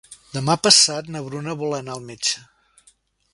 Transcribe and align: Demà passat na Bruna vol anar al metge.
Demà 0.35 0.53
passat 0.67 1.11
na 1.15 1.21
Bruna 1.27 1.55
vol 1.61 1.77
anar 1.81 1.95
al 1.99 2.03
metge. 2.09 2.45